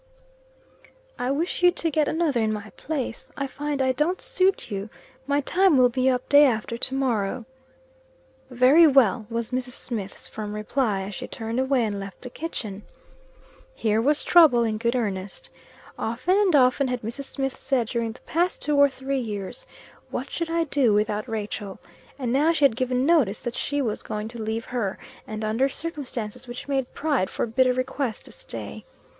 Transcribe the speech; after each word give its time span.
"I 1.19 1.29
wish 1.29 1.61
you 1.61 1.69
to 1.73 1.91
get 1.91 2.07
another 2.07 2.39
in 2.39 2.51
my 2.51 2.71
place. 2.75 3.29
I 3.37 3.45
find 3.45 3.83
I 3.83 3.91
don't 3.91 4.19
suit 4.19 4.71
you. 4.71 4.89
My 5.27 5.41
time 5.41 5.77
will 5.77 5.89
be 5.89 6.09
up 6.09 6.27
day 6.27 6.45
after 6.47 6.75
to 6.75 6.95
morrow." 6.95 7.45
"Very 8.49 8.87
well," 8.87 9.27
was 9.29 9.51
Mrs. 9.51 9.73
Smith's 9.73 10.27
firm 10.27 10.55
reply, 10.55 11.03
as 11.03 11.13
she 11.13 11.27
turned 11.27 11.59
away, 11.59 11.83
and 11.85 11.99
left 11.99 12.21
the 12.21 12.31
kitchen. 12.31 12.81
Here 13.75 14.01
was 14.01 14.23
trouble 14.23 14.63
in 14.63 14.79
good 14.79 14.95
earnest. 14.95 15.51
Often 15.99 16.35
and 16.39 16.55
often 16.55 16.87
had 16.87 17.03
Mrs. 17.03 17.25
Smith 17.25 17.55
said, 17.55 17.85
during 17.85 18.13
the 18.13 18.21
past 18.21 18.59
two 18.63 18.77
or 18.77 18.89
three 18.89 19.19
years 19.19 19.67
"What 20.09 20.31
should 20.31 20.49
I 20.49 20.63
do 20.63 20.93
without 20.95 21.27
Rachel?" 21.29 21.77
And 22.17 22.33
now 22.33 22.51
she 22.53 22.65
had 22.65 22.75
given 22.75 23.05
notice 23.05 23.39
that 23.43 23.55
she 23.55 23.83
was 23.83 24.01
going 24.01 24.29
to 24.29 24.41
leave 24.41 24.65
her, 24.65 24.97
and 25.27 25.45
under 25.45 25.69
circumstances 25.69 26.47
which 26.47 26.67
made 26.67 26.91
pride 26.95 27.29
forbid 27.29 27.67
a 27.67 27.73
request 27.75 28.25
to 28.25 28.31
stay. 28.31 28.83